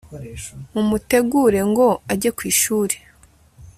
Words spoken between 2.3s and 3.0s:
ku ishuri